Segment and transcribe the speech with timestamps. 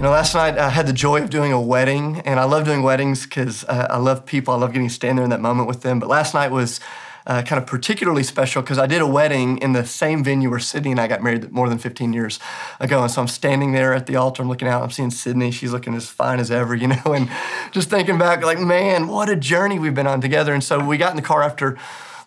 [0.00, 2.64] You know, last night I had the joy of doing a wedding, and I love
[2.64, 4.54] doing weddings because uh, I love people.
[4.54, 6.00] I love getting to stand there in that moment with them.
[6.00, 6.80] But last night was
[7.26, 10.58] uh, kind of particularly special because I did a wedding in the same venue where
[10.58, 12.40] Sydney and I got married more than 15 years
[12.80, 13.02] ago.
[13.02, 15.50] And so I'm standing there at the altar, I'm looking out, I'm seeing Sydney.
[15.50, 17.28] She's looking as fine as ever, you know, and
[17.70, 20.54] just thinking back, like, man, what a journey we've been on together.
[20.54, 21.76] And so we got in the car after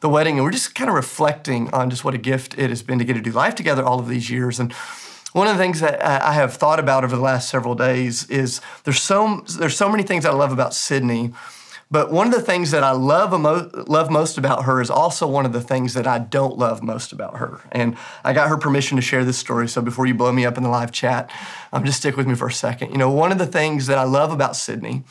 [0.02, 2.84] the wedding and we're just kind of reflecting on just what a gift it has
[2.84, 4.60] been to get to do life together all of these years.
[4.60, 4.71] And
[5.34, 8.62] one of the things that I have thought about over the last several days is
[8.84, 11.34] there's so there's so many things I love about Sydney,
[11.90, 13.34] but one of the things that I love
[13.88, 17.12] love most about her is also one of the things that I don't love most
[17.12, 17.62] about her.
[17.72, 19.68] And I got her permission to share this story.
[19.68, 21.32] So before you blow me up in the live chat,
[21.72, 22.91] um, just stick with me for a second.
[22.91, 25.04] You know, one of the things that I love about Sydney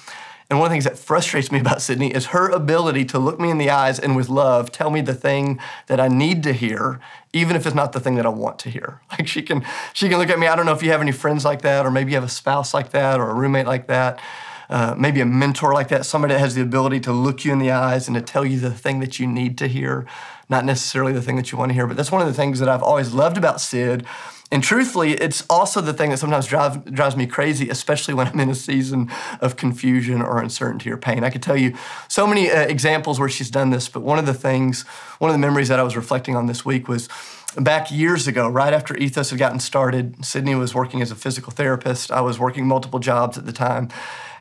[0.52, 3.40] and one of the things that frustrates me about Sydney is her ability to look
[3.40, 6.52] me in the eyes and with love tell me the thing that I need to
[6.52, 7.00] hear,
[7.32, 9.00] even if it's not the thing that I want to hear.
[9.12, 10.46] Like she can, she can look at me.
[10.46, 12.28] I don't know if you have any friends like that, or maybe you have a
[12.28, 14.20] spouse like that, or a roommate like that.
[14.68, 17.58] Uh, maybe a mentor like that, somebody that has the ability to look you in
[17.58, 20.04] the eyes and to tell you the thing that you need to hear,
[20.50, 21.86] not necessarily the thing that you want to hear.
[21.86, 24.04] But that's one of the things that I've always loved about Sid
[24.52, 28.38] and truthfully, it's also the thing that sometimes drive, drives me crazy, especially when I'm
[28.38, 31.24] in a season of confusion or uncertainty or pain.
[31.24, 31.74] I could tell you
[32.06, 34.82] so many uh, examples where she's done this, but one of the things,
[35.18, 37.08] one of the memories that I was reflecting on this week was
[37.56, 40.22] back years ago, right after Ethos had gotten started.
[40.22, 42.12] Sydney was working as a physical therapist.
[42.12, 43.88] I was working multiple jobs at the time.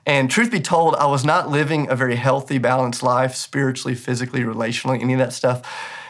[0.06, 4.42] And truth be told, I was not living a very healthy, balanced life, spiritually, physically,
[4.42, 5.62] relationally, any of that stuff.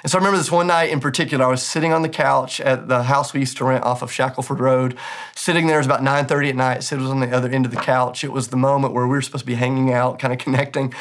[0.03, 2.59] And so I remember this one night in particular, I was sitting on the couch
[2.59, 4.97] at the house we used to rent off of Shackelford Road.
[5.35, 6.83] Sitting there, it was about 9.30 at night.
[6.83, 8.23] Sid was on the other end of the couch.
[8.23, 10.93] It was the moment where we were supposed to be hanging out, kind of connecting.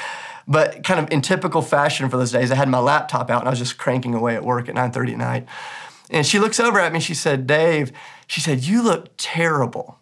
[0.46, 3.48] But kind of in typical fashion for those days, I had my laptop out and
[3.48, 5.46] I was just cranking away at work at 9.30 at night.
[6.10, 7.92] And she looks over at me and she said, Dave,
[8.26, 9.99] she said, you look terrible.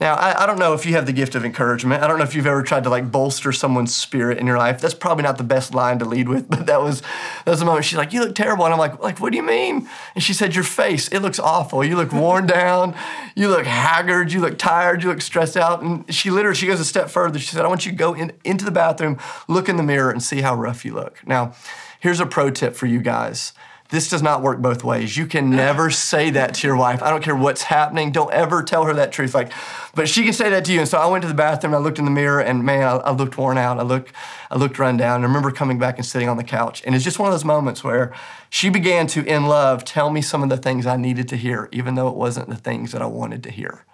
[0.00, 2.02] Now, I, I, don't know if you have the gift of encouragement.
[2.02, 4.80] I don't know if you've ever tried to like bolster someone's spirit in your life.
[4.80, 7.64] That's probably not the best line to lead with, but that was that was the
[7.64, 7.84] moment.
[7.84, 10.32] She's like, "You look terrible," and I'm like, "Like, what do you mean?" And she
[10.32, 11.84] said, "Your face, it looks awful.
[11.84, 12.94] You look worn down.
[13.36, 14.32] You look haggard.
[14.32, 15.02] You look tired.
[15.02, 17.38] You look stressed out." And she literally she goes a step further.
[17.38, 20.10] She said, "I want you to go in, into the bathroom, look in the mirror,
[20.10, 21.54] and see how rough you look." Now,
[22.00, 23.52] here's a pro tip for you guys
[23.90, 25.16] this does not work both ways.
[25.16, 27.02] You can never say that to your wife.
[27.02, 28.12] I don't care what's happening.
[28.12, 29.34] Don't ever tell her that truth.
[29.34, 29.52] Like,
[29.94, 30.80] but she can say that to you.
[30.80, 31.74] And so I went to the bathroom.
[31.74, 33.78] I looked in the mirror, and man, I, I looked worn out.
[33.78, 34.12] I looked,
[34.50, 35.20] I looked run down.
[35.20, 36.82] I remember coming back and sitting on the couch.
[36.86, 38.12] And it's just one of those moments where
[38.48, 41.68] she began to, in love, tell me some of the things I needed to hear,
[41.70, 43.84] even though it wasn't the things that I wanted to hear.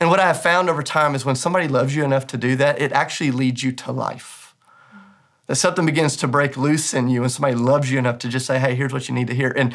[0.00, 2.54] And what I have found over time is when somebody loves you enough to do
[2.56, 4.37] that, it actually leads you to life
[5.48, 8.46] that something begins to break loose in you and somebody loves you enough to just
[8.46, 9.52] say, hey, here's what you need to hear.
[9.56, 9.74] And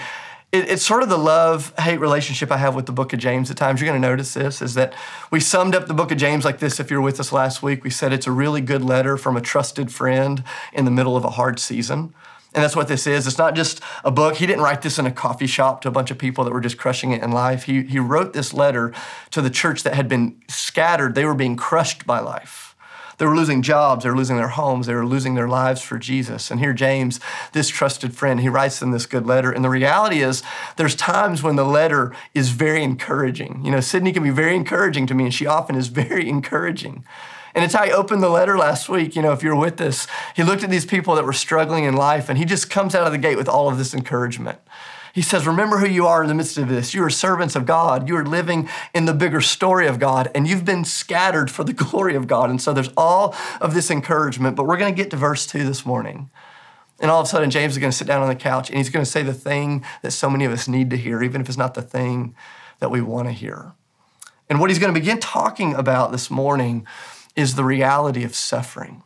[0.51, 3.51] it, it's sort of the love hate relationship I have with the book of James
[3.51, 3.81] at times.
[3.81, 4.93] You're going to notice this is that
[5.31, 7.61] we summed up the book of James like this if you were with us last
[7.61, 7.83] week.
[7.83, 11.25] We said it's a really good letter from a trusted friend in the middle of
[11.25, 12.13] a hard season.
[12.55, 13.25] And that's what this is.
[13.25, 14.35] It's not just a book.
[14.35, 16.61] He didn't write this in a coffee shop to a bunch of people that were
[16.61, 17.63] just crushing it in life.
[17.63, 18.93] He, he wrote this letter
[19.31, 21.15] to the church that had been scattered.
[21.15, 22.72] They were being crushed by life.
[23.17, 25.97] They were losing jobs, they were losing their homes, they were losing their lives for
[25.97, 26.51] Jesus.
[26.51, 27.19] And here, James,
[27.51, 29.51] this trusted friend, he writes them this good letter.
[29.51, 30.43] And the reality is,
[30.77, 33.61] there's times when the letter is very encouraging.
[33.63, 37.05] You know, Sydney can be very encouraging to me, and she often is very encouraging.
[37.55, 39.15] And it's how he opened the letter last week.
[39.15, 41.95] You know, if you're with us, he looked at these people that were struggling in
[41.95, 44.57] life, and he just comes out of the gate with all of this encouragement.
[45.13, 46.95] He says, Remember who you are in the midst of this.
[46.95, 48.09] You are servants of God.
[48.09, 51.71] You are living in the bigger story of God, and you've been scattered for the
[51.73, 52.49] glory of God.
[52.49, 54.55] And so there's all of this encouragement.
[54.55, 56.31] But we're going to get to verse two this morning.
[56.99, 58.77] And all of a sudden, James is going to sit down on the couch and
[58.77, 61.41] he's going to say the thing that so many of us need to hear, even
[61.41, 62.35] if it's not the thing
[62.79, 63.73] that we want to hear.
[64.49, 66.87] And what he's going to begin talking about this morning
[67.35, 69.03] is the reality of suffering,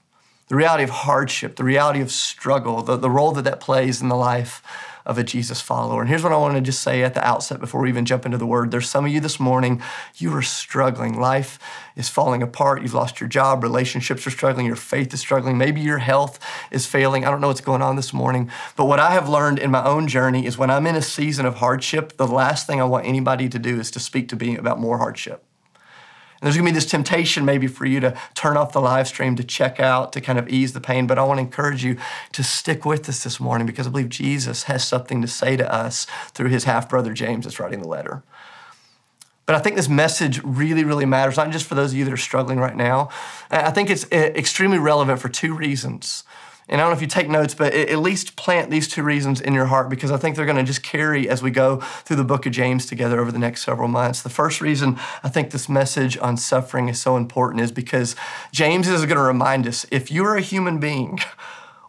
[0.47, 4.09] the reality of hardship, the reality of struggle, the, the role that that plays in
[4.09, 4.61] the life
[5.07, 6.01] of a Jesus follower.
[6.01, 8.25] And here's what I want to just say at the outset before we even jump
[8.25, 8.71] into the word.
[8.71, 9.81] There's some of you this morning,
[10.17, 11.19] you are struggling.
[11.19, 11.57] Life
[11.95, 12.81] is falling apart.
[12.81, 13.63] You've lost your job.
[13.63, 14.65] Relationships are struggling.
[14.65, 15.57] Your faith is struggling.
[15.57, 16.39] Maybe your health
[16.71, 17.25] is failing.
[17.25, 18.51] I don't know what's going on this morning.
[18.75, 21.45] But what I have learned in my own journey is when I'm in a season
[21.45, 24.57] of hardship, the last thing I want anybody to do is to speak to me
[24.57, 25.46] about more hardship.
[26.39, 29.35] And there's gonna be this temptation maybe for you to turn off the live stream,
[29.35, 31.07] to check out, to kind of ease the pain.
[31.07, 31.97] But I wanna encourage you
[32.33, 35.73] to stick with us this morning because I believe Jesus has something to say to
[35.73, 38.23] us through his half brother James that's writing the letter.
[39.47, 42.13] But I think this message really, really matters, not just for those of you that
[42.13, 43.09] are struggling right now.
[43.49, 46.25] I think it's eh, extremely relevant for two reasons.
[46.69, 49.39] And I don't know if you take notes, but at least plant these two reasons
[49.39, 52.17] in your heart because I think they're going to just carry as we go through
[52.17, 54.21] the book of James together over the next several months.
[54.21, 58.15] The first reason I think this message on suffering is so important is because
[58.51, 61.19] James is going to remind us if you're a human being,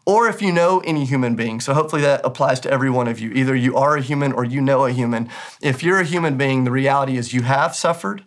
[0.07, 1.61] or if you know any human being.
[1.61, 3.31] So hopefully that applies to every one of you.
[3.33, 5.29] Either you are a human or you know a human.
[5.61, 8.25] If you're a human being, the reality is you have suffered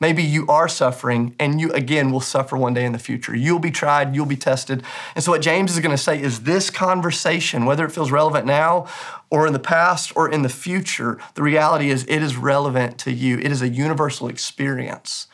[0.00, 3.36] Maybe you are suffering and you again will suffer one day in the future.
[3.36, 4.82] You'll be tried, you'll be tested.
[5.14, 8.46] And so, what James is going to say is this conversation, whether it feels relevant
[8.46, 8.86] now
[9.28, 13.12] or in the past or in the future, the reality is it is relevant to
[13.12, 13.38] you.
[13.38, 15.26] It is a universal experience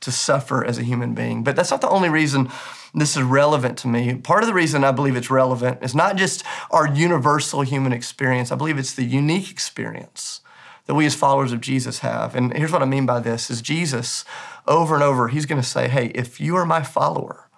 [0.00, 1.44] to suffer as a human being.
[1.44, 2.50] But that's not the only reason
[2.94, 4.14] this is relevant to me.
[4.14, 8.52] Part of the reason I believe it's relevant is not just our universal human experience,
[8.52, 10.40] I believe it's the unique experience
[10.86, 12.34] that we as followers of Jesus have.
[12.34, 14.24] And here's what I mean by this is Jesus
[14.66, 17.48] over and over he's going to say, "Hey, if you are my follower,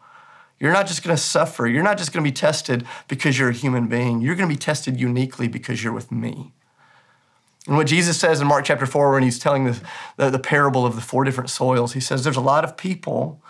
[0.58, 1.66] you're not just going to suffer.
[1.66, 4.20] You're not just going to be tested because you're a human being.
[4.20, 6.52] You're going to be tested uniquely because you're with me."
[7.66, 9.80] And what Jesus says in Mark chapter 4, when he's telling the,
[10.16, 13.42] the, the parable of the four different soils, he says, There's a lot of people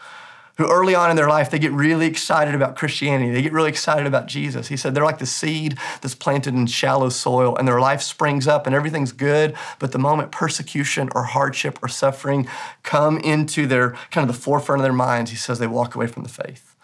[0.57, 3.31] who early on in their life they get really excited about Christianity.
[3.31, 4.69] They get really excited about Jesus.
[4.69, 8.47] He said they're like the seed that's planted in shallow soil and their life springs
[8.47, 12.49] up and everything's good, but the moment persecution or hardship or suffering
[12.83, 16.07] come into their kind of the forefront of their minds, he says they walk away
[16.07, 16.76] from the faith.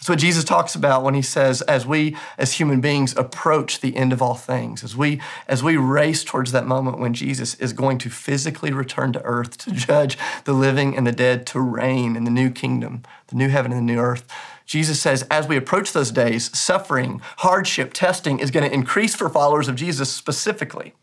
[0.00, 3.94] That's what Jesus talks about when he says, as we as human beings approach the
[3.94, 7.74] end of all things, as we as we race towards that moment when Jesus is
[7.74, 12.16] going to physically return to earth to judge the living and the dead, to reign
[12.16, 14.26] in the new kingdom, the new heaven and the new earth.
[14.64, 19.28] Jesus says, as we approach those days, suffering, hardship, testing is going to increase for
[19.28, 20.94] followers of Jesus specifically.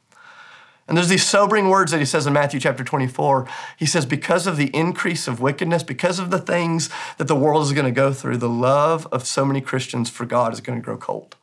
[0.87, 3.47] And there's these sobering words that he says in Matthew chapter 24.
[3.77, 7.63] He says, because of the increase of wickedness, because of the things that the world
[7.63, 10.79] is going to go through, the love of so many Christians for God is going
[10.79, 11.35] to grow cold.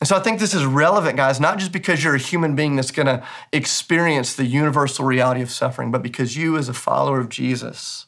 [0.00, 2.76] And so I think this is relevant, guys, not just because you're a human being
[2.76, 3.22] that's going to
[3.52, 8.06] experience the universal reality of suffering, but because you, as a follower of Jesus,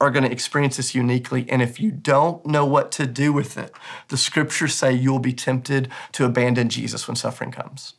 [0.00, 1.46] are going to experience this uniquely.
[1.50, 3.72] And if you don't know what to do with it,
[4.08, 7.94] the scriptures say you'll be tempted to abandon Jesus when suffering comes.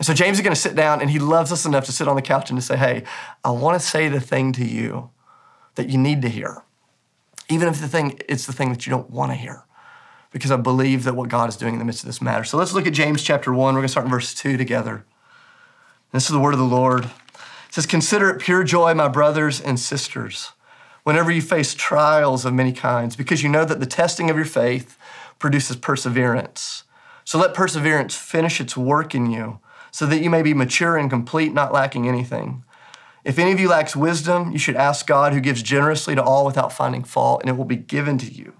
[0.00, 2.08] And so James is going to sit down and he loves us enough to sit
[2.08, 3.04] on the couch and to say, Hey,
[3.44, 5.10] I want to say the thing to you
[5.74, 6.62] that you need to hear.
[7.50, 9.64] Even if the thing it's the thing that you don't want to hear.
[10.30, 12.44] Because I believe that what God is doing in the midst of this matter.
[12.44, 13.74] So let's look at James chapter 1.
[13.74, 15.04] We're going to start in verse 2 together.
[16.12, 17.04] This is the word of the Lord.
[17.04, 20.52] It says, Consider it pure joy, my brothers and sisters,
[21.02, 24.46] whenever you face trials of many kinds, because you know that the testing of your
[24.46, 24.96] faith
[25.38, 26.84] produces perseverance.
[27.26, 31.10] So let perseverance finish its work in you so that you may be mature and
[31.10, 32.64] complete, not lacking anything.
[33.24, 36.46] If any of you lacks wisdom, you should ask God who gives generously to all
[36.46, 38.54] without finding fault, and it will be given to you.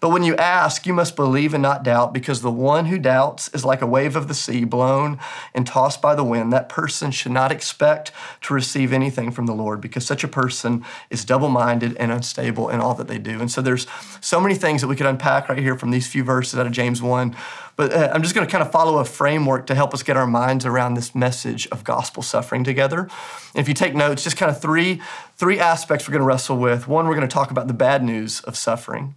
[0.00, 3.48] But when you ask, you must believe and not doubt, because the one who doubts
[3.48, 5.18] is like a wave of the sea blown
[5.54, 6.52] and tossed by the wind.
[6.52, 8.12] That person should not expect
[8.42, 12.68] to receive anything from the Lord, because such a person is double minded and unstable
[12.68, 13.40] in all that they do.
[13.40, 13.86] And so there's
[14.20, 16.72] so many things that we could unpack right here from these few verses out of
[16.72, 17.34] James 1.
[17.78, 20.16] But uh, I'm just going to kind of follow a framework to help us get
[20.16, 23.02] our minds around this message of gospel suffering together.
[23.02, 25.00] And if you take notes, just kind of three,
[25.36, 26.88] three aspects we're going to wrestle with.
[26.88, 29.14] One, we're going to talk about the bad news of suffering.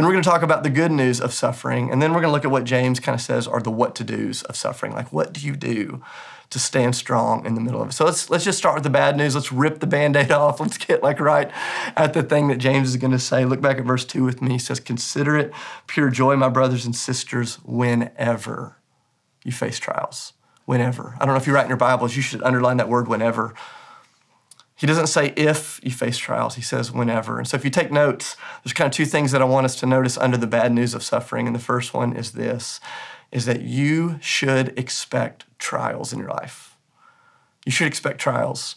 [0.00, 1.90] Then we're going to talk about the good news of suffering.
[1.90, 3.94] And then we're going to look at what James kind of says are the what
[3.96, 4.94] to do's of suffering.
[4.94, 6.02] Like, what do you do
[6.48, 7.92] to stand strong in the middle of it?
[7.92, 9.34] So let's, let's just start with the bad news.
[9.34, 10.58] Let's rip the band aid off.
[10.58, 11.50] Let's get like right
[11.98, 13.44] at the thing that James is going to say.
[13.44, 14.52] Look back at verse 2 with me.
[14.52, 15.52] He says, Consider it
[15.86, 18.78] pure joy, my brothers and sisters, whenever
[19.44, 20.32] you face trials.
[20.64, 21.14] Whenever.
[21.20, 23.52] I don't know if you write in your Bibles, you should underline that word whenever
[24.80, 27.38] he doesn't say if you face trials, he says whenever.
[27.38, 28.34] And so if you take notes,
[28.64, 30.94] there's kind of two things that I want us to notice under the bad news
[30.94, 31.46] of suffering.
[31.46, 32.80] And the first one is this
[33.30, 36.76] is that you should expect trials in your life.
[37.66, 38.76] You should expect trials.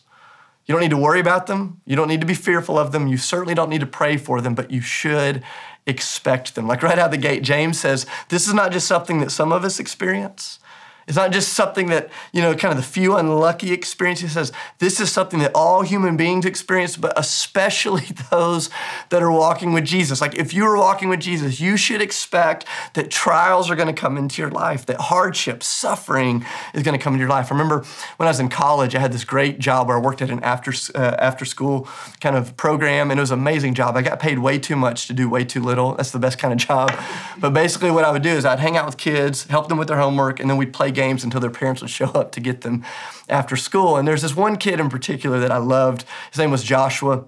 [0.65, 1.81] You don't need to worry about them.
[1.85, 3.07] You don't need to be fearful of them.
[3.07, 5.41] You certainly don't need to pray for them, but you should
[5.87, 6.67] expect them.
[6.67, 9.63] Like right out the gate, James says, this is not just something that some of
[9.63, 10.59] us experience.
[11.07, 14.21] It's not just something that, you know, kind of the few unlucky experience.
[14.21, 18.69] He says this is something that all human beings experience, but especially those
[19.09, 20.21] that are walking with Jesus.
[20.21, 23.99] Like if you are walking with Jesus, you should expect that trials are going to
[23.99, 27.51] come into your life, that hardship, suffering is going to come into your life.
[27.51, 27.85] I remember
[28.17, 30.41] when I was in college, I had this great job where I worked at an
[30.43, 31.87] after, uh, after school
[32.21, 33.97] kind of program, and it was an amazing job.
[33.97, 35.95] I got paid way too much to do way too little.
[35.95, 36.91] That's the best kind of job.
[37.43, 39.89] But basically, what I would do is I'd hang out with kids, help them with
[39.89, 42.61] their homework, and then we'd play games until their parents would show up to get
[42.61, 42.83] them
[43.29, 43.97] after school.
[43.97, 46.05] And there's this one kid in particular that I loved.
[46.31, 47.25] His name was Joshua.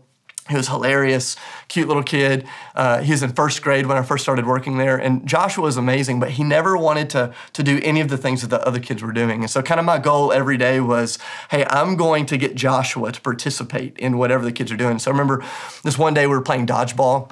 [0.48, 1.36] He was hilarious,
[1.70, 2.48] cute little kid.
[2.76, 4.96] Uh, he was in first grade when I first started working there.
[4.96, 8.44] And Joshua was amazing, but he never wanted to, to do any of the things
[8.44, 9.42] that the other kids were doing.
[9.42, 11.18] And so, kind of my goal every day was
[11.50, 15.00] hey, I'm going to get Joshua to participate in whatever the kids are doing.
[15.00, 15.44] So, I remember
[15.84, 17.32] this one day we were playing dodgeball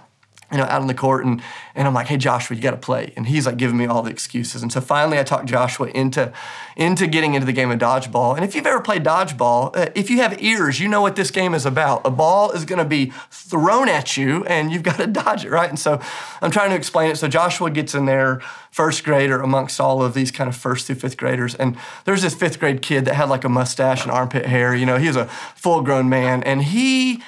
[0.54, 1.42] you know, out on the court, and
[1.76, 4.04] and I'm like, hey Joshua, you got to play, and he's like giving me all
[4.04, 6.32] the excuses, and so finally I talked Joshua into
[6.78, 8.36] into getting into the game of dodgeball.
[8.36, 11.32] And if you've ever played dodgeball, uh, if you have ears, you know what this
[11.32, 12.06] game is about.
[12.06, 15.50] A ball is going to be thrown at you, and you've got to dodge it,
[15.50, 15.70] right?
[15.70, 16.00] And so
[16.42, 17.18] I'm trying to explain it.
[17.18, 18.40] So Joshua gets in there,
[18.72, 22.36] first grader amongst all of these kind of first through fifth graders, and there's this
[22.36, 24.76] fifth grade kid that had like a mustache and armpit hair.
[24.76, 27.24] You know, he was a full grown man, and he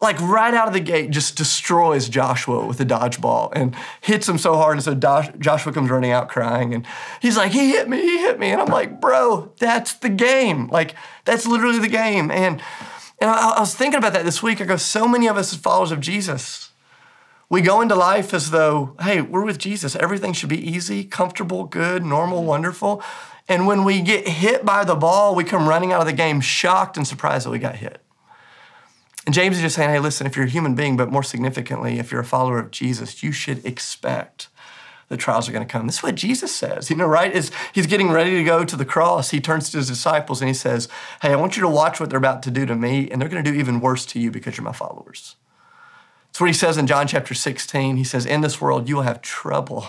[0.00, 4.38] like right out of the gate, just destroys Joshua with a dodgeball and hits him
[4.38, 4.76] so hard.
[4.76, 6.86] And so Joshua comes running out crying and
[7.20, 8.50] he's like, he hit me, he hit me.
[8.50, 10.68] And I'm like, bro, that's the game.
[10.68, 12.30] Like, that's literally the game.
[12.30, 12.62] And,
[13.20, 14.60] and I, I was thinking about that this week.
[14.60, 16.70] I go, so many of us as followers of Jesus,
[17.50, 19.96] we go into life as though, hey, we're with Jesus.
[19.96, 23.02] Everything should be easy, comfortable, good, normal, wonderful.
[23.48, 26.40] And when we get hit by the ball, we come running out of the game
[26.40, 28.00] shocked and surprised that we got hit.
[29.28, 31.98] And James is just saying, hey, listen, if you're a human being, but more significantly,
[31.98, 34.48] if you're a follower of Jesus, you should expect
[35.08, 35.84] the trials are going to come.
[35.84, 37.30] This is what Jesus says, you know, right?
[37.30, 39.28] Is he's getting ready to go to the cross.
[39.28, 40.88] He turns to his disciples and he says,
[41.20, 43.28] Hey, I want you to watch what they're about to do to me, and they're
[43.28, 45.36] going to do even worse to you because you're my followers.
[46.28, 47.98] That's what he says in John chapter 16.
[47.98, 49.88] He says, In this world, you will have trouble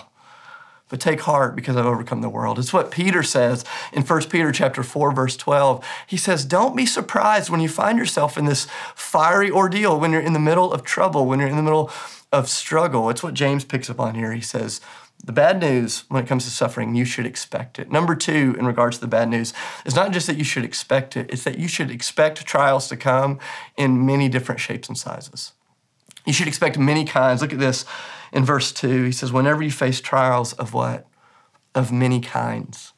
[0.90, 2.58] but take heart because I've overcome the world.
[2.58, 5.84] It's what Peter says in 1 Peter chapter 4 verse 12.
[6.06, 10.20] He says, "Don't be surprised when you find yourself in this fiery ordeal when you're
[10.20, 11.90] in the middle of trouble, when you're in the middle
[12.32, 14.32] of struggle." It's what James picks up on here.
[14.32, 14.80] He says,
[15.24, 17.90] the bad news when it comes to suffering, you should expect it.
[17.90, 19.52] Number two, in regards to the bad news,
[19.84, 22.96] is not just that you should expect it, it's that you should expect trials to
[22.96, 23.38] come
[23.76, 25.52] in many different shapes and sizes.
[26.24, 27.42] You should expect many kinds.
[27.42, 27.84] Look at this
[28.32, 29.04] in verse 2.
[29.04, 31.06] He says, Whenever you face trials of what?
[31.74, 32.92] Of many kinds.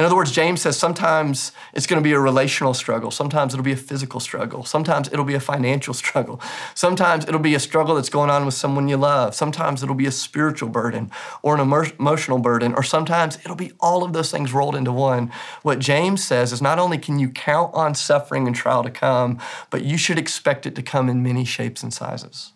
[0.00, 3.10] In other words, James says sometimes it's going to be a relational struggle.
[3.10, 4.64] Sometimes it'll be a physical struggle.
[4.64, 6.40] Sometimes it'll be a financial struggle.
[6.74, 9.34] Sometimes it'll be a struggle that's going on with someone you love.
[9.34, 11.10] Sometimes it'll be a spiritual burden
[11.42, 12.72] or an emotional burden.
[12.72, 15.30] Or sometimes it'll be all of those things rolled into one.
[15.62, 19.38] What James says is not only can you count on suffering and trial to come,
[19.70, 22.52] but you should expect it to come in many shapes and sizes.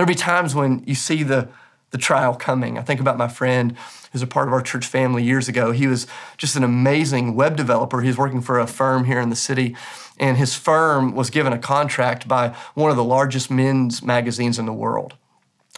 [0.00, 1.50] There'll be times when you see the,
[1.90, 2.78] the trial coming.
[2.78, 3.76] I think about my friend
[4.10, 5.72] who's a part of our church family years ago.
[5.72, 6.06] He was
[6.38, 8.00] just an amazing web developer.
[8.00, 9.76] He was working for a firm here in the city,
[10.18, 14.64] and his firm was given a contract by one of the largest men's magazines in
[14.64, 15.16] the world.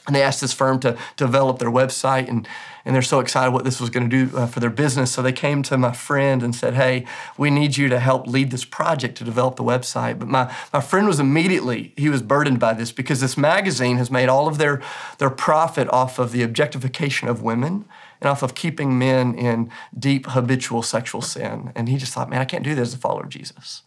[0.07, 2.49] And they asked this firm to, to develop their website, and,
[2.85, 5.13] and they're so excited what this was going to do uh, for their business.
[5.13, 7.07] So they came to my friend and said, Hey,
[7.39, 10.19] we need you to help lead this project to develop the website.
[10.19, 14.11] But my, my friend was immediately, he was burdened by this because this magazine has
[14.11, 14.83] made all of their,
[15.19, 17.85] their profit off of the objectification of women
[18.21, 21.71] and off of keeping men in deep habitual sexual sin.
[21.77, 23.83] And he just thought, Man, I can't do this as a follower of Jesus.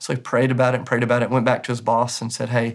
[0.00, 2.32] So he prayed about it and prayed about it, went back to his boss and
[2.32, 2.74] said, Hey,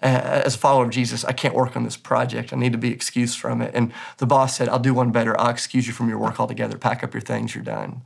[0.00, 2.52] as a follower of Jesus, I can't work on this project.
[2.52, 3.72] I need to be excused from it.
[3.74, 5.38] And the boss said, I'll do one better.
[5.40, 6.76] I'll excuse you from your work altogether.
[6.76, 8.02] Pack up your things, you're done.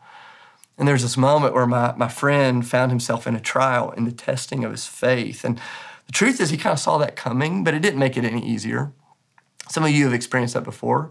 [0.78, 4.12] And there's this moment where my, my friend found himself in a trial in the
[4.12, 5.44] testing of his faith.
[5.44, 5.60] And
[6.06, 8.40] the truth is, he kind of saw that coming, but it didn't make it any
[8.46, 8.92] easier.
[9.68, 11.10] Some of you have experienced that before.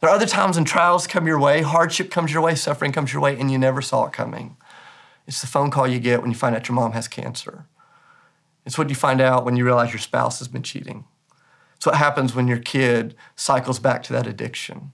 [0.00, 3.12] There are other times when trials come your way, hardship comes your way, suffering comes
[3.12, 4.56] your way, and you never saw it coming.
[5.26, 7.66] It's the phone call you get when you find out your mom has cancer.
[8.64, 11.04] It's what you find out when you realize your spouse has been cheating.
[11.76, 14.92] It's what happens when your kid cycles back to that addiction.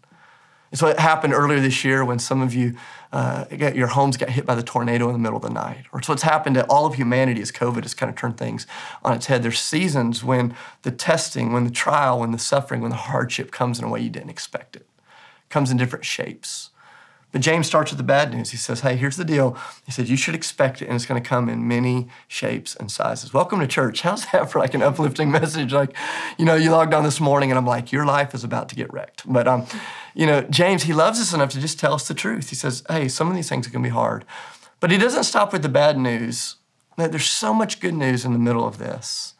[0.73, 2.75] It's what happened earlier this year when some of you,
[3.13, 5.85] uh, got, your homes got hit by the tornado in the middle of the night.
[5.93, 8.67] Or it's what's happened to all of humanity as COVID has kind of turned things
[9.05, 9.43] on its head.
[9.43, 13.79] There's seasons when the testing, when the trial, when the suffering, when the hardship comes
[13.79, 14.87] in a way you didn't expect it.
[15.03, 16.71] it comes in different shapes.
[17.33, 18.51] But James starts with the bad news.
[18.51, 19.57] He says, Hey, here's the deal.
[19.87, 22.93] He said, You should expect it, and it's going to come in many shapes and
[22.93, 23.33] sizes.
[23.33, 24.01] Welcome to church.
[24.03, 25.73] How's that for like an uplifting message?
[25.73, 25.97] Like,
[26.39, 28.75] you know, you logged on this morning, and I'm like, Your life is about to
[28.75, 29.23] get wrecked.
[29.27, 29.67] But, um,
[30.15, 32.51] you know, James, he loves us enough to just tell us the truth.
[32.51, 34.27] He says, Hey, some of these things are going to be hard.
[34.79, 36.57] But he doesn't stop with the bad news.
[36.97, 39.35] There's so much good news in the middle of this.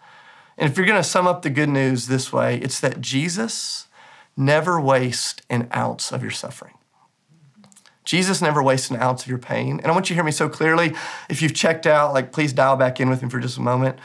[0.57, 3.89] And if you're going to sum up the good news this way, it's that Jesus
[4.37, 6.75] never wastes an ounce of your suffering.
[8.05, 9.79] Jesus never wastes an ounce of your pain.
[9.79, 10.93] And I want you to hear me so clearly.
[11.29, 13.99] If you've checked out, like please dial back in with me for just a moment.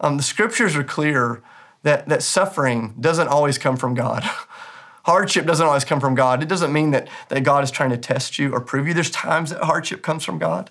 [0.00, 1.42] Um, the scriptures are clear
[1.82, 4.22] that, that suffering doesn't always come from God.
[5.04, 6.42] hardship doesn't always come from God.
[6.42, 8.94] It doesn't mean that, that God is trying to test you or prove you.
[8.94, 10.70] There's times that hardship comes from God.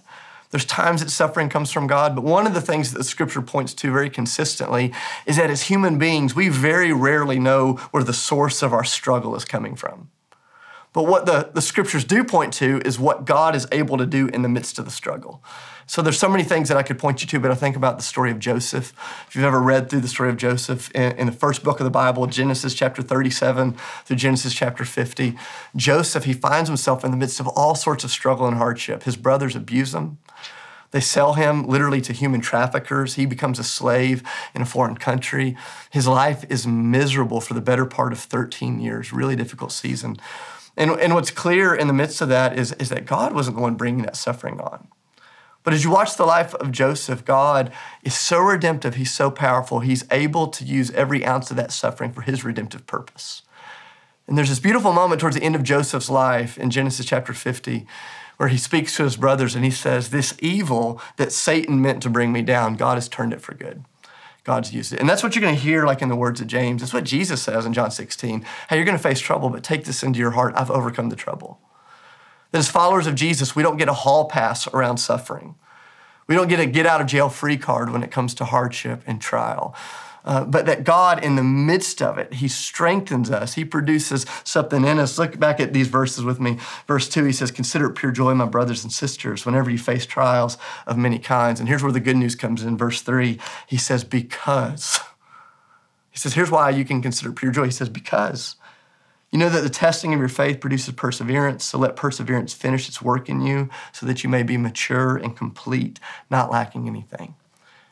[0.51, 3.41] There's times that suffering comes from God, but one of the things that the scripture
[3.41, 4.91] points to very consistently
[5.27, 9.35] is that as human beings, we very rarely know where the source of our struggle
[9.35, 10.09] is coming from.
[10.93, 14.27] But what the, the scriptures do point to is what God is able to do
[14.27, 15.43] in the midst of the struggle.
[15.85, 17.97] So there's so many things that I could point you to, but I think about
[17.97, 18.93] the story of Joseph.
[19.27, 21.83] If you've ever read through the story of Joseph in, in the first book of
[21.83, 25.35] the Bible, Genesis chapter 37 through Genesis chapter 50,
[25.75, 29.03] Joseph, he finds himself in the midst of all sorts of struggle and hardship.
[29.03, 30.19] His brothers abuse him.
[30.91, 33.15] They sell him literally to human traffickers.
[33.15, 34.21] He becomes a slave
[34.53, 35.55] in a foreign country.
[35.89, 40.17] His life is miserable for the better part of 13 years, really difficult season.
[40.79, 43.61] And, and what's clear in the midst of that is, is that God wasn't the
[43.61, 44.87] one bringing that suffering on.
[45.63, 47.71] But as you watch the life of Joseph, God
[48.01, 52.13] is so redemptive, He's so powerful, He's able to use every ounce of that suffering
[52.13, 53.41] for His redemptive purpose.
[54.25, 57.85] And there's this beautiful moment towards the end of Joseph's life in Genesis chapter 50
[58.37, 62.09] where he speaks to his brothers and he says, This evil that Satan meant to
[62.09, 63.83] bring me down, God has turned it for good.
[64.49, 64.99] God's used it.
[64.99, 66.81] And that's what you're going to hear, like in the words of James.
[66.81, 68.43] It's what Jesus says in John 16.
[68.67, 70.55] Hey, you're going to face trouble, but take this into your heart.
[70.57, 71.59] I've overcome the trouble.
[72.49, 75.53] That as followers of Jesus, we don't get a hall pass around suffering.
[76.25, 79.03] We don't get a get out of jail free card when it comes to hardship
[79.05, 79.75] and trial.
[80.25, 83.53] Uh, but that God, in the midst of it, He strengthens us.
[83.53, 85.17] He produces something in us.
[85.17, 86.57] Look back at these verses with me.
[86.87, 90.05] Verse 2, He says, Consider it pure joy, my brothers and sisters, whenever you face
[90.05, 91.59] trials of many kinds.
[91.59, 92.77] And here's where the good news comes in.
[92.77, 94.99] Verse 3, He says, Because.
[96.11, 97.65] He says, Here's why you can consider pure joy.
[97.65, 98.55] He says, Because.
[99.31, 103.01] You know that the testing of your faith produces perseverance, so let perseverance finish its
[103.01, 105.99] work in you so that you may be mature and complete,
[106.31, 107.35] not lacking anything.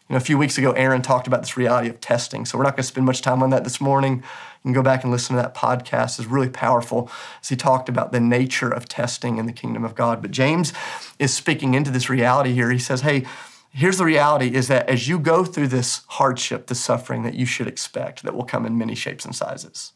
[0.10, 2.46] You know, a few weeks ago, Aaron talked about this reality of testing.
[2.46, 4.16] So we're not going to spend much time on that this morning.
[4.18, 4.24] You
[4.64, 6.18] can go back and listen to that podcast.
[6.18, 7.12] It's really powerful
[7.42, 10.22] as he talked about the nature of testing in the kingdom of God.
[10.22, 10.72] But James
[11.20, 12.72] is speaking into this reality here.
[12.72, 13.26] He says, hey,
[13.72, 17.46] here's the reality is that as you go through this hardship, the suffering that you
[17.46, 19.92] should expect that will come in many shapes and sizes,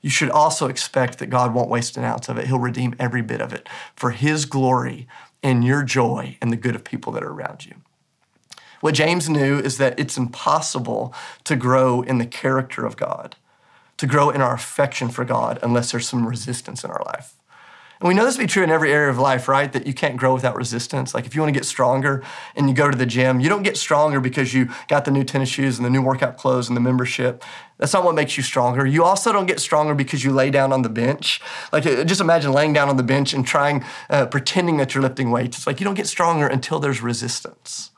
[0.00, 2.48] you should also expect that God won't waste an ounce of it.
[2.48, 5.06] He'll redeem every bit of it for his glory
[5.44, 7.76] and your joy and the good of people that are around you.
[8.80, 11.12] What James knew is that it's impossible
[11.44, 13.36] to grow in the character of God,
[13.96, 17.34] to grow in our affection for God, unless there's some resistance in our life.
[18.00, 19.72] And we know this to be true in every area of life, right?
[19.72, 21.14] That you can't grow without resistance.
[21.14, 22.22] Like if you want to get stronger
[22.54, 25.24] and you go to the gym, you don't get stronger because you got the new
[25.24, 27.42] tennis shoes and the new workout clothes and the membership.
[27.76, 28.86] That's not what makes you stronger.
[28.86, 31.40] You also don't get stronger because you lay down on the bench.
[31.72, 35.02] Like uh, just imagine laying down on the bench and trying, uh, pretending that you're
[35.02, 35.58] lifting weights.
[35.58, 37.90] It's like you don't get stronger until there's resistance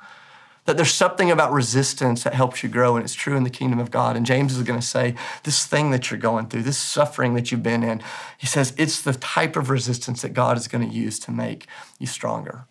[0.66, 3.78] that there's something about resistance that helps you grow, and it's true in the kingdom
[3.78, 4.16] of God.
[4.16, 7.50] And James is going to say, This thing that you're going through, this suffering that
[7.50, 8.02] you've been in,
[8.38, 11.66] he says, it's the type of resistance that God is going to use to make
[11.98, 12.64] you stronger.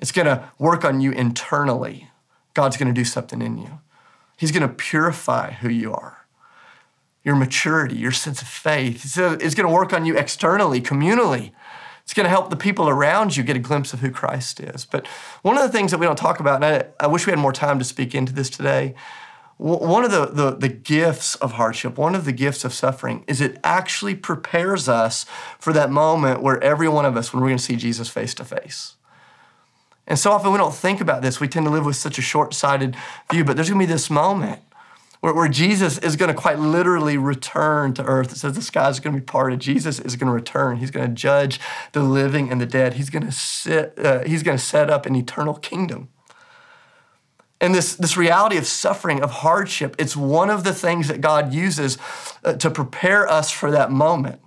[0.00, 2.10] It's going to work on you internally.
[2.54, 3.80] God's going to do something in you.
[4.36, 6.26] He's going to purify who you are,
[7.24, 9.04] your maturity, your sense of faith.
[9.04, 11.52] It's going to work on you externally, communally.
[12.06, 14.84] It's going to help the people around you get a glimpse of who Christ is.
[14.84, 15.08] But
[15.42, 17.38] one of the things that we don't talk about, and I, I wish we had
[17.40, 18.94] more time to speak into this today,
[19.58, 23.40] one of the, the, the, gifts of hardship, one of the gifts of suffering, is
[23.40, 25.24] it actually prepares us
[25.58, 28.34] for that moment where every one of us, when we're going to see Jesus face
[28.34, 28.94] to face.
[30.06, 31.40] And so often we don't think about this.
[31.40, 32.96] We tend to live with such a short sighted
[33.32, 34.60] view, but there's going to be this moment
[35.26, 38.30] where, where Jesus is going to quite literally return to earth.
[38.30, 39.58] It says the sky is going to be parted.
[39.58, 40.76] Jesus is going to return.
[40.76, 41.58] He's going to judge
[41.90, 42.94] the living and the dead.
[42.94, 43.98] He's going to sit.
[43.98, 46.10] Uh, he's going to set up an eternal kingdom.
[47.60, 51.52] And this, this reality of suffering, of hardship, it's one of the things that God
[51.52, 51.98] uses
[52.44, 54.40] uh, to prepare us for that moment.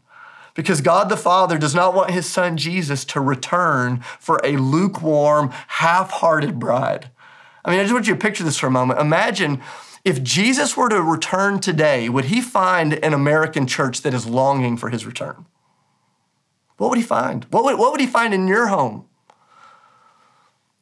[0.53, 5.49] Because God the Father does not want his son Jesus to return for a lukewarm,
[5.67, 7.09] half hearted bride.
[7.65, 9.01] I mean, I just want you to picture this for a moment.
[9.01, 9.61] Imagine
[10.03, 14.77] if Jesus were to return today, would he find an American church that is longing
[14.77, 15.45] for his return?
[16.77, 17.45] What would he find?
[17.45, 19.05] What would, what would he find in your home?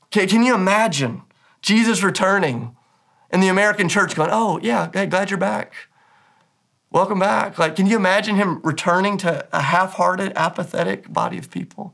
[0.05, 1.23] Okay, can you imagine
[1.61, 2.75] Jesus returning
[3.29, 5.73] and the American church going, oh, yeah, hey, glad you're back.
[6.91, 7.57] Welcome back.
[7.57, 11.93] Like, can you imagine him returning to a half hearted, apathetic body of people?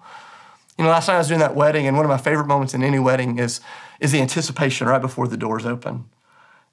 [0.78, 2.74] You know, last night I was doing that wedding, and one of my favorite moments
[2.74, 3.62] in any wedding is,
[4.00, 6.06] is the anticipation right before the doors open.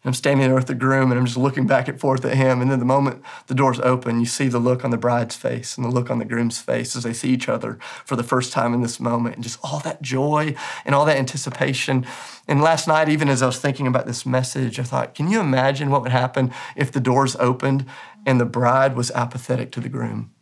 [0.03, 2.63] I'm standing there with the groom and I'm just looking back and forth at him.
[2.63, 5.77] And then the moment the doors open, you see the look on the bride's face
[5.77, 8.51] and the look on the groom's face as they see each other for the first
[8.51, 9.35] time in this moment.
[9.35, 10.55] And just all that joy
[10.87, 12.07] and all that anticipation.
[12.49, 15.39] And last night, even as I was thinking about this message, I thought, can you
[15.39, 17.85] imagine what would happen if the doors opened
[18.25, 20.33] and the bride was apathetic to the groom?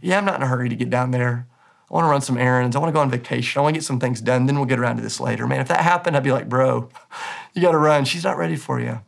[0.00, 1.48] Yeah, I'm not in a hurry to get down there.
[1.90, 2.76] I want to run some errands.
[2.76, 3.58] I want to go on vacation.
[3.58, 4.46] I want to get some things done.
[4.46, 5.46] Then we'll get around to this later.
[5.46, 6.88] Man, if that happened, I'd be like, bro,
[7.54, 8.04] you got to run.
[8.04, 9.00] She's not ready for you.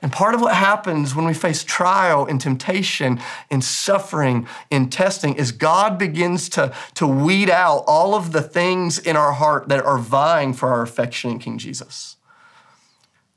[0.00, 5.34] And part of what happens when we face trial and temptation and suffering and testing
[5.34, 9.84] is God begins to, to weed out all of the things in our heart that
[9.84, 12.16] are vying for our affection in King Jesus.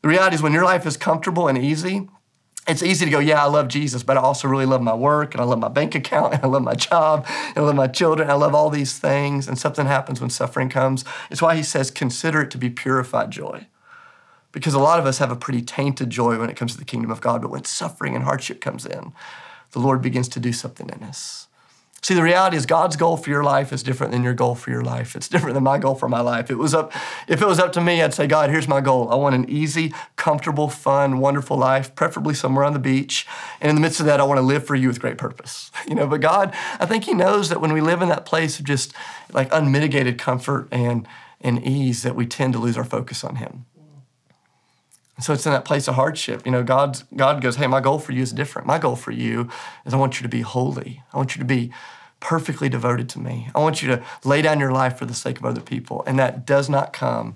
[0.03, 2.07] The reality is when your life is comfortable and easy,
[2.67, 5.33] it's easy to go, yeah, I love Jesus, but I also really love my work
[5.33, 7.87] and I love my bank account and I love my job and I love my
[7.87, 8.29] children.
[8.29, 9.47] I love all these things.
[9.47, 11.03] And something happens when suffering comes.
[11.29, 13.67] It's why he says, consider it to be purified joy.
[14.51, 16.85] Because a lot of us have a pretty tainted joy when it comes to the
[16.85, 19.13] kingdom of God, but when suffering and hardship comes in,
[19.71, 21.47] the Lord begins to do something in us.
[22.03, 24.71] See, the reality is God's goal for your life is different than your goal for
[24.71, 25.15] your life.
[25.15, 26.49] It's different than my goal for my life.
[26.49, 26.91] It was up,
[27.27, 29.07] if it was up to me, I'd say, God, here's my goal.
[29.11, 33.27] I want an easy, comfortable, fun, wonderful life, preferably somewhere on the beach.
[33.59, 35.69] And in the midst of that, I want to live for you with great purpose.
[35.91, 38.59] You know, but God, I think He knows that when we live in that place
[38.59, 38.93] of just
[39.33, 41.05] like unmitigated comfort and,
[41.41, 43.65] and ease, that we tend to lose our focus on Him.
[45.21, 46.45] So it's in that place of hardship.
[46.45, 48.67] You know, God, God goes, Hey, my goal for you is different.
[48.67, 49.49] My goal for you
[49.85, 51.03] is I want you to be holy.
[51.13, 51.71] I want you to be
[52.19, 53.49] perfectly devoted to me.
[53.53, 56.03] I want you to lay down your life for the sake of other people.
[56.05, 57.35] And that does not come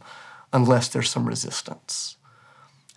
[0.53, 2.17] unless there's some resistance.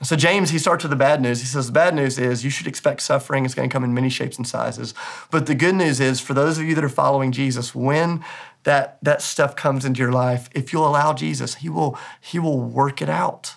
[0.03, 1.40] So James, he starts with the bad news.
[1.40, 3.44] He says, the bad news is you should expect suffering.
[3.44, 4.94] It's going to come in many shapes and sizes.
[5.33, 8.24] But the good news is for those of you that are following Jesus, when
[8.62, 12.61] that, that stuff comes into your life, if you'll allow Jesus, he will, he will
[12.61, 13.57] work it out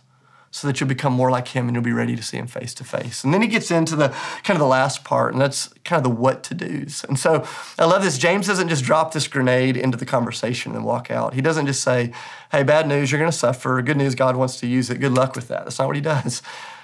[0.52, 2.74] so that you'll become more like him and you'll be ready to see him face
[2.74, 3.24] to face.
[3.24, 4.10] And then he gets into the
[4.44, 7.06] kind of the last part, and that's kind of the what to do's.
[7.06, 7.46] And so
[7.80, 8.18] I love this.
[8.18, 11.34] James doesn't just drop this grenade into the conversation and walk out.
[11.34, 12.12] He doesn't just say,
[12.52, 13.82] hey, bad news, you're going to suffer.
[13.82, 15.00] Good news, God wants to use it.
[15.00, 15.64] Good luck with that.
[15.64, 16.42] That's not what he does.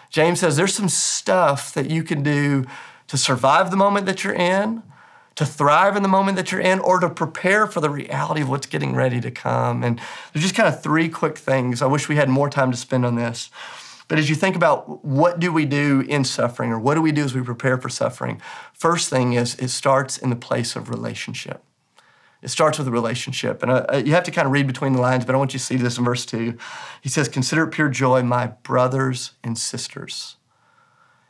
[0.10, 2.66] James says there's some stuff that you can do
[3.08, 4.82] to survive the moment that you're in
[5.38, 8.50] to thrive in the moment that you're in or to prepare for the reality of
[8.50, 9.84] what's getting ready to come.
[9.84, 10.00] And
[10.34, 11.82] there's just kind of three quick things.
[11.82, 13.52] I wish we had more time to spend on this.
[14.08, 17.12] But as you think about what do we do in suffering or what do we
[17.12, 18.42] do as we prepare for suffering,
[18.74, 21.64] first thing is it starts in the place of relationship.
[22.42, 23.62] It starts with a relationship.
[23.62, 25.60] And uh, you have to kind of read between the lines, but I want you
[25.60, 26.58] to see this in verse 2.
[27.02, 30.37] He says, Consider it pure joy, my brothers and sisters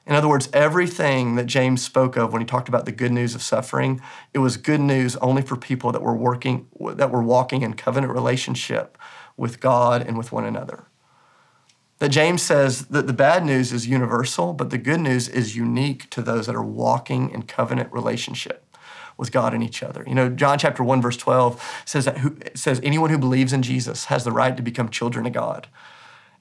[0.07, 3.35] in other words, everything that James spoke of when he talked about the good news
[3.35, 3.99] of suffering,
[4.33, 8.13] it was good news only for people that were working that were walking in covenant
[8.13, 8.97] relationship
[9.35, 10.85] with God and with one another.
[11.99, 16.09] That James says that the bad news is universal, but the good news is unique
[16.11, 18.63] to those that are walking in covenant relationship
[19.17, 20.05] with God and each other.
[20.07, 23.61] You know, John chapter 1 verse 12 says that who, says anyone who believes in
[23.61, 25.67] Jesus has the right to become children of God.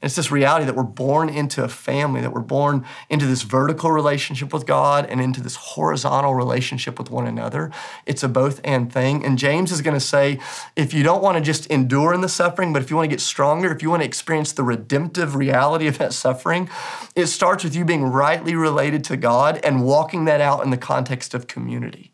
[0.02, 3.90] It's this reality that we're born into a family, that we're born into this vertical
[3.90, 7.72] relationship with God and into this horizontal relationship with one another.
[8.04, 9.24] It's a both and thing.
[9.24, 10.38] And James is going to say
[10.76, 13.14] if you don't want to just endure in the suffering, but if you want to
[13.14, 16.68] get stronger, if you want to experience the redemptive reality of that suffering,
[17.14, 20.76] it starts with you being rightly related to God and walking that out in the
[20.76, 22.12] context of community.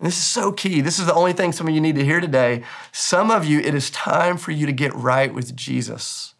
[0.00, 0.80] This is so key.
[0.80, 2.62] This is the only thing some of you need to hear today.
[2.92, 6.34] Some of you, it is time for you to get right with Jesus.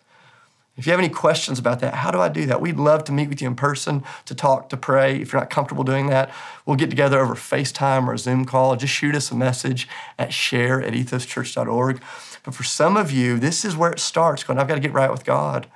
[0.81, 2.63] If you have any questions about that, how do I do that?
[2.63, 5.21] We'd love to meet with you in person, to talk, to pray.
[5.21, 6.33] If you're not comfortable doing that,
[6.65, 8.75] we'll get together over FaceTime or a Zoom call.
[8.77, 9.87] Just shoot us a message
[10.19, 12.01] at share at ethoschurch.org.
[12.45, 14.95] But for some of you, this is where it starts going, I've got to get
[14.95, 15.67] right with God,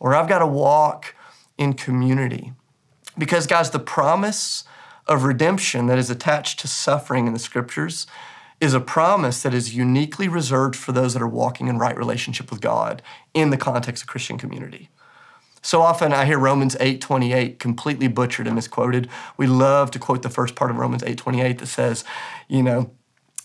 [0.00, 1.14] or I've got to walk
[1.56, 2.52] in community.
[3.16, 4.64] Because, guys, the promise
[5.06, 8.08] of redemption that is attached to suffering in the scriptures
[8.60, 12.50] is a promise that is uniquely reserved for those that are walking in right relationship
[12.50, 13.02] with God
[13.34, 14.88] in the context of Christian community.
[15.62, 19.08] So often I hear Romans 8:28 completely butchered and misquoted.
[19.36, 22.04] We love to quote the first part of Romans 8:28 that says,
[22.46, 22.92] you know,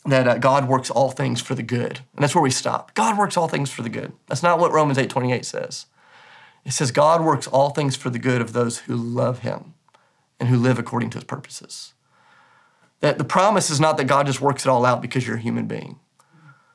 [0.05, 1.99] that uh, God works all things for the good.
[2.15, 2.93] And that's where we stop.
[2.93, 4.13] God works all things for the good.
[4.27, 5.87] That's not what Romans 8:28 says.
[6.63, 9.73] It says God works all things for the good of those who love him
[10.39, 11.93] and who live according to his purposes.
[13.01, 15.41] That the promise is not that God just works it all out because you're a
[15.41, 15.99] human being.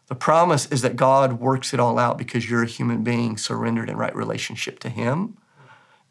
[0.09, 3.91] The promise is that God works it all out because you're a human being surrendered
[3.91, 5.37] in right relationship to Him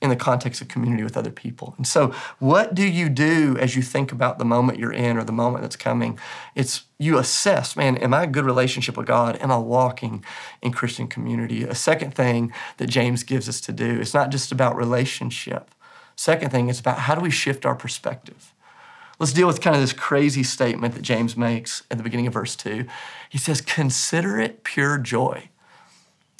[0.01, 1.73] in the context of community with other people.
[1.78, 5.23] And so, what do you do as you think about the moment you're in or
[5.23, 6.19] the moment that's coming?
[6.54, 9.38] It's you assess, man, am I a good relationship with God?
[9.41, 10.23] Am I walking
[10.62, 11.63] in Christian community?
[11.63, 15.71] A second thing that James gives us to do, it's not just about relationship.
[16.17, 18.54] Second thing, it's about how do we shift our perspective?
[19.19, 22.34] Let's deal with kind of this crazy statement that James makes at the beginning of
[22.34, 22.86] verse 2.
[23.30, 25.49] He says, Consider it pure joy.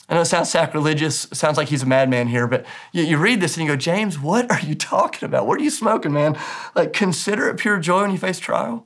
[0.07, 3.17] I know it sounds sacrilegious, it sounds like he's a madman here, but you, you,
[3.17, 5.47] read this and you go, James, what are you talking about?
[5.47, 6.38] What are you smoking, man?
[6.75, 8.85] Like, consider it pure joy when you face trial.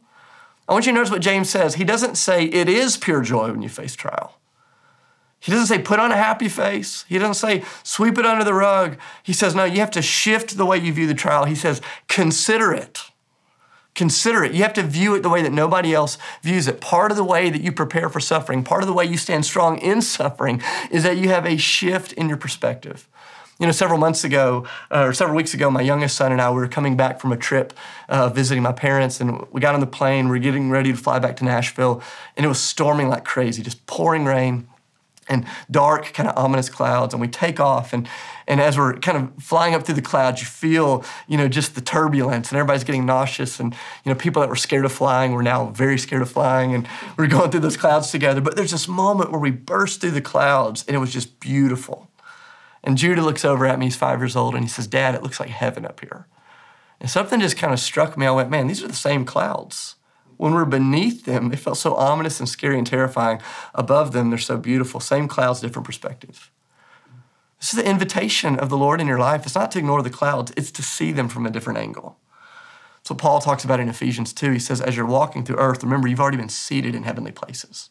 [0.69, 1.75] I want you to notice what James says.
[1.75, 4.39] He doesn't say it is pure joy when you face trial.
[5.39, 7.05] He doesn't say put on a happy face.
[7.09, 8.97] He doesn't say sweep it under the rug.
[9.23, 11.45] He says, no, you have to shift the way you view the trial.
[11.45, 13.01] He says, consider it.
[13.99, 14.53] Consider it.
[14.53, 16.79] You have to view it the way that nobody else views it.
[16.79, 19.45] Part of the way that you prepare for suffering, part of the way you stand
[19.45, 23.09] strong in suffering, is that you have a shift in your perspective.
[23.59, 26.49] You know, several months ago, uh, or several weeks ago, my youngest son and I
[26.49, 27.73] we were coming back from a trip
[28.07, 30.29] uh, visiting my parents, and we got on the plane.
[30.29, 32.01] We we're getting ready to fly back to Nashville,
[32.37, 34.69] and it was storming like crazy, just pouring rain
[35.29, 37.13] and dark, kind of ominous clouds.
[37.13, 38.07] And we take off, and
[38.47, 41.75] and as we're kind of flying up through the clouds, you feel, you know, just
[41.75, 43.59] the turbulence, and everybody's getting nauseous.
[43.59, 46.73] And you know, people that were scared of flying were now very scared of flying,
[46.73, 46.87] and
[47.17, 48.41] we're going through those clouds together.
[48.41, 52.09] But there's this moment where we burst through the clouds, and it was just beautiful.
[52.83, 55.21] And Judah looks over at me, he's five years old, and he says, Dad, it
[55.21, 56.27] looks like heaven up here.
[56.99, 58.25] And something just kind of struck me.
[58.25, 59.95] I went, man, these are the same clouds.
[60.39, 63.41] When we're beneath them, they felt so ominous and scary and terrifying.
[63.75, 65.01] Above them, they're so beautiful.
[65.01, 66.49] Same clouds, different perspective.
[67.59, 69.45] This is the invitation of the Lord in your life.
[69.45, 72.17] It's not to ignore the clouds, it's to see them from a different angle.
[73.03, 74.51] So Paul talks about in Ephesians 2.
[74.51, 77.89] He says, as you're walking through earth, remember you've already been seated in heavenly places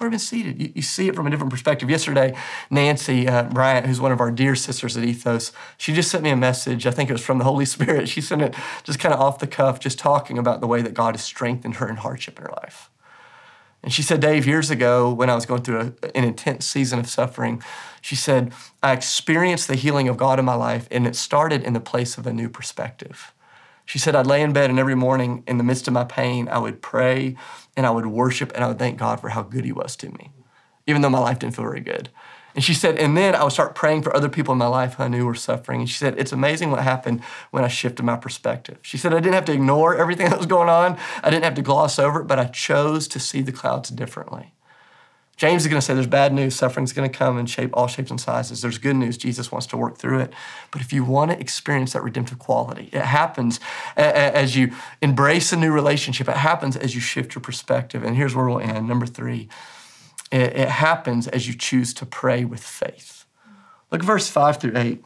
[0.00, 0.60] already been seated.
[0.60, 1.88] You, you, see it from a different perspective.
[1.88, 2.36] Yesterday,
[2.70, 6.30] Nancy uh, Bryant, who's one of our dear sisters at Ethos, she just sent me
[6.30, 6.86] a message.
[6.86, 8.08] I think it was from the Holy Spirit.
[8.08, 10.94] She sent it just kind of off the cuff, just talking about the way that
[10.94, 12.90] God has strengthened her in hardship in her life.
[13.82, 17.00] And she said, Dave, years ago, when I was going through a, an intense season
[17.00, 17.62] of suffering,
[18.00, 18.52] she said,
[18.82, 22.16] I experienced the healing of God in my life, and it started in the place
[22.16, 23.32] of a new perspective.
[23.84, 26.48] She said, I'd lay in bed, and every morning in the midst of my pain,
[26.48, 27.36] I would pray
[27.76, 30.10] and I would worship and I would thank God for how good He was to
[30.10, 30.32] me,
[30.86, 32.08] even though my life didn't feel very good.
[32.54, 34.94] And she said, and then I would start praying for other people in my life
[34.94, 35.80] who I knew were suffering.
[35.80, 38.78] And she said, it's amazing what happened when I shifted my perspective.
[38.82, 41.54] She said, I didn't have to ignore everything that was going on, I didn't have
[41.54, 44.52] to gloss over it, but I chose to see the clouds differently.
[45.36, 47.88] James is going to say there's bad news, suffering's going to come in shape, all
[47.88, 48.62] shapes and sizes.
[48.62, 50.32] There's good news, Jesus wants to work through it.
[50.70, 53.58] But if you want to experience that redemptive quality, it happens
[53.96, 56.28] as you embrace a new relationship.
[56.28, 58.04] It happens as you shift your perspective.
[58.04, 58.86] And here's where we'll end.
[58.86, 59.48] Number three,
[60.30, 63.24] it happens as you choose to pray with faith.
[63.90, 65.04] Look at verse five through eight.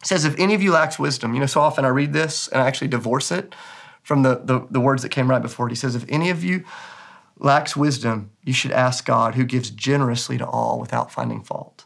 [0.00, 2.48] It says, if any of you lacks wisdom, you know, so often I read this
[2.48, 3.54] and I actually divorce it
[4.02, 5.70] from the, the, the words that came right before it.
[5.70, 6.64] He says, if any of you
[7.38, 11.84] lacks wisdom, you should ask God, who gives generously to all without finding fault,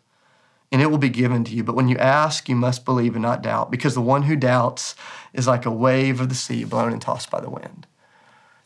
[0.70, 1.62] and it will be given to you.
[1.62, 4.94] But when you ask, you must believe and not doubt, because the one who doubts
[5.32, 7.86] is like a wave of the sea blown and tossed by the wind.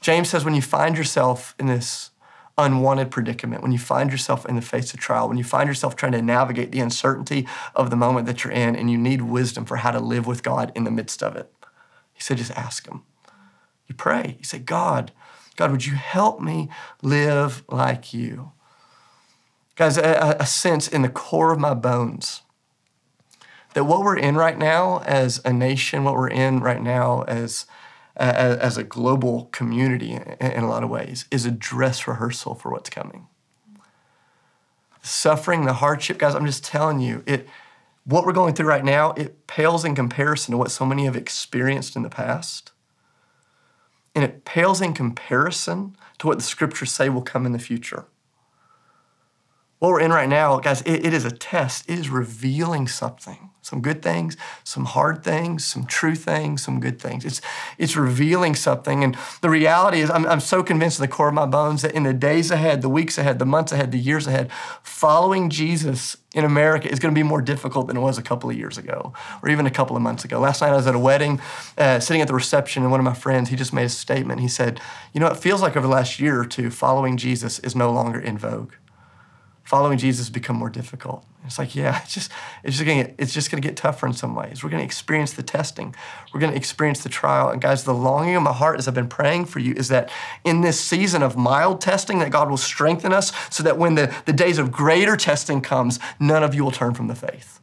[0.01, 2.11] James says, when you find yourself in this
[2.59, 5.97] unwanted predicament, when you find yourself in the face of trial, when you find yourself
[5.97, 9.65] trying to navigate the uncertainty of the moment that you're in, and you need wisdom
[9.65, 11.53] for how to live with God in the midst of it,
[12.15, 13.03] he said, just ask Him.
[13.89, 14.37] You pray.
[14.39, 15.13] You say, God,
[15.57, 16.69] God, would you help me
[17.03, 18.53] live like you?
[19.75, 22.43] Guys, a, sense in the core of my bones
[23.75, 27.67] that what we're in right now as a nation, what we're in right now as,
[28.17, 32.55] as, as a global community in, in a lot of ways, is a dress rehearsal
[32.55, 33.27] for what's coming.
[35.03, 37.47] The suffering, the hardship, guys, I'm just telling you, it
[38.05, 41.17] what we're going through right now, it pales in comparison to what so many have
[41.17, 42.71] experienced in the past
[44.17, 48.07] and it pales in comparison to what the scriptures say will come in the future.
[49.79, 51.89] What we're in right now, guys, it, it is a test.
[51.89, 57.01] It is revealing something some good things, some hard things, some true things, some good
[57.01, 57.25] things.
[57.25, 57.41] It's,
[57.79, 59.03] it's revealing something.
[59.03, 61.91] And the reality is, I'm, I'm so convinced in the core of my bones that
[61.91, 64.53] in the days ahead, the weeks ahead, the months ahead, the years ahead,
[64.85, 68.49] following Jesus in America is going to be more difficult than it was a couple
[68.49, 69.13] of years ago
[69.43, 70.39] or even a couple of months ago.
[70.39, 71.41] Last night I was at a wedding,
[71.77, 74.41] uh, sitting at the reception, and one of my friends, he just made a statement.
[74.41, 74.81] He said,
[75.13, 77.91] You know, it feels like over the last year or two, following Jesus is no
[77.91, 78.75] longer in vogue
[79.67, 81.25] following Jesus become more difficult.
[81.45, 82.31] It's like, yeah, it's just
[82.65, 84.63] it's just gonna it's just gonna get tougher in some ways.
[84.63, 85.95] We're gonna experience the testing.
[86.33, 87.51] We're gonna experience the trial.
[87.51, 90.11] And guys, the longing of my heart as I've been praying for you is that
[90.45, 94.15] in this season of mild testing, that God will strengthen us so that when the,
[94.25, 97.57] the days of greater testing comes, none of you will turn from the faith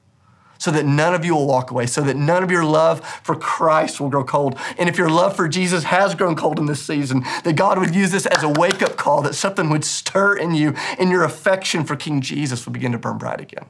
[0.63, 3.35] so that none of you will walk away, so that none of your love for
[3.35, 4.57] Christ will grow cold.
[4.77, 7.93] And if your love for Jesus has grown cold in this season, that God would
[7.93, 11.23] use this as a wake up call, that something would stir in you, and your
[11.23, 13.65] affection for King Jesus would begin to burn bright again.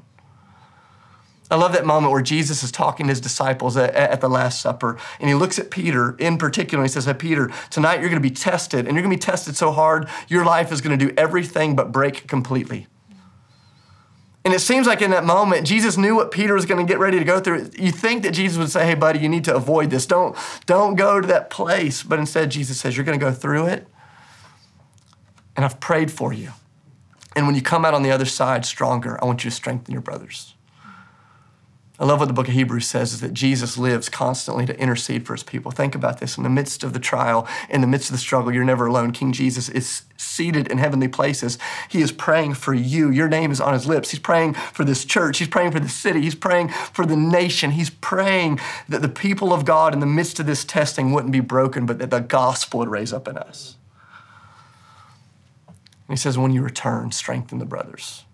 [1.50, 4.62] I love that moment where Jesus is talking to his disciples at, at, the Last
[4.62, 8.10] Supper, and he looks at Peter in particular, and he says, Hey, Peter, tonight you're
[8.10, 11.12] gonna be tested, and you're gonna be tested so hard, your life is gonna do
[11.17, 12.88] everything but break completely.
[14.46, 17.00] And it seems like in that moment, Jesus knew what Peter was going to get
[17.00, 17.69] ready to go through.
[17.80, 20.06] You think that Jesus would say, hey, buddy, you need to avoid this.
[20.06, 22.04] Don't, don't go to that place.
[22.04, 23.88] But instead, Jesus says, you're going to go through it.
[25.56, 26.52] And I've prayed for you.
[27.36, 29.92] And when you come out on the other side stronger, I want you to strengthen
[29.92, 30.54] your brothers.
[32.00, 35.28] I love what the book of Hebrews says is that Jesus lives constantly to intercede
[35.28, 35.70] for his people.
[35.70, 36.38] Think about this.
[36.38, 39.12] In the midst of the trial, in the midst of the struggle, you're never alone.
[39.12, 41.60] King Jesus is seated in heavenly places.
[41.89, 43.12] He is praying for you.
[43.12, 44.10] Your name is on his lips.
[44.10, 45.38] He's praying for this church.
[45.38, 46.22] He's praying for the city.
[46.22, 47.72] He's praying for the nation.
[47.72, 51.42] He's praying that the people of God in the midst of this testing wouldn't be
[51.42, 53.78] broken, but that the gospel would raise up in us.
[56.08, 58.26] And he says, when you return, strengthen the brothers,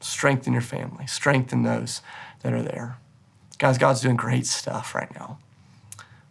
[0.00, 2.00] strengthen your family, strengthen those
[2.42, 2.98] that are there.
[3.58, 5.38] Guys, God's doing great stuff right now.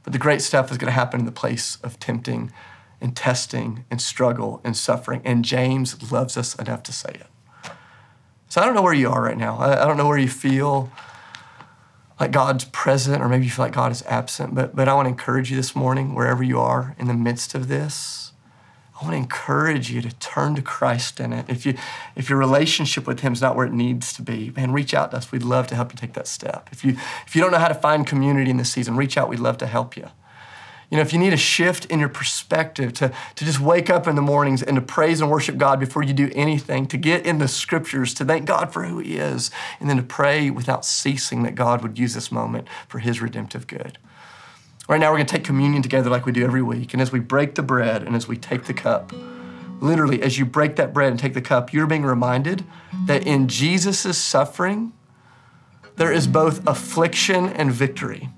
[0.04, 2.52] But the great stuff is going to happen in the place of tempting
[3.00, 5.22] and testing and struggle and suffering.
[5.24, 7.72] And James loves us enough to say it.
[8.50, 9.58] So I don't know where you are right now.
[9.58, 10.92] I, don't know where you feel
[12.20, 14.54] like God's present, or maybe you feel like God is absent.
[14.54, 17.56] But, but I want to encourage you this morning, wherever you are in the midst
[17.56, 18.23] of this,
[19.04, 21.46] I want to encourage you to turn to Christ in it.
[21.50, 21.76] If you
[22.16, 25.12] if your relationship with him is not where it needs to be, man, reach out
[25.12, 25.30] to us.
[25.30, 26.70] We'd love to help you take that step.
[26.72, 26.96] If you
[27.28, 29.28] if you don't know how to find community in this season, reach out.
[29.28, 30.08] We'd love to help you.
[30.89, 34.08] You know, if you need a shift in your perspective to, to just wake up
[34.08, 37.26] in the mornings and to praise and worship God before you do anything, to get
[37.26, 40.86] in the scriptures, to thank God for who He is, and then to pray without
[40.86, 43.98] ceasing that God would use this moment for His redemptive good.
[44.89, 46.93] Right now, we're going to take communion together like we do every week.
[46.93, 49.13] And as we break the bread and as we take the cup,
[49.80, 52.65] literally, as you break that bread and take the cup, you're being reminded
[53.06, 54.91] that in Jesus' suffering,
[55.96, 58.30] there is both affliction and victory,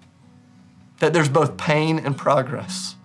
[1.00, 2.96] that there's both pain and progress,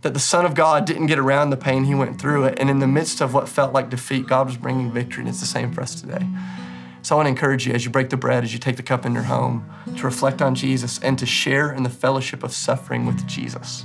[0.00, 2.58] that the Son of God didn't get around the pain, He went through it.
[2.58, 5.22] And in the midst of what felt like defeat, God was bringing victory.
[5.22, 6.26] And it's the same for us today.
[7.02, 8.82] So I want to encourage you as you break the bread, as you take the
[8.82, 12.52] cup in your home, to reflect on Jesus and to share in the fellowship of
[12.52, 13.84] suffering with Jesus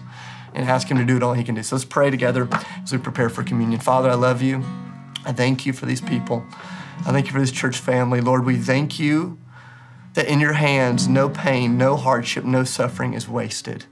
[0.53, 1.63] and ask Him to do it all He can do.
[1.63, 2.47] So let's pray together
[2.83, 3.79] as we prepare for communion.
[3.79, 4.63] Father, I love you.
[5.25, 6.45] I thank you for these people.
[6.99, 8.21] I thank you for this church family.
[8.21, 9.39] Lord, we thank you
[10.13, 13.85] that in your hands, no pain, no hardship, no suffering is wasted.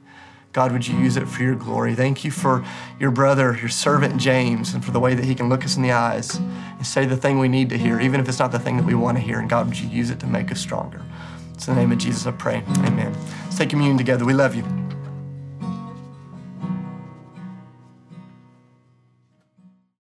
[0.55, 1.95] God, would you use it for your glory?
[1.95, 2.63] Thank you for
[2.97, 5.81] your brother, your servant James, and for the way that he can look us in
[5.81, 8.59] the eyes and say the thing we need to hear, even if it's not the
[8.59, 9.37] thing that we want to hear.
[9.37, 11.01] And God, would you use it to make us stronger?
[11.53, 12.63] It's in the name of Jesus I pray.
[12.85, 13.13] Amen.
[13.43, 14.23] Let's take communion together.
[14.23, 14.84] We love you.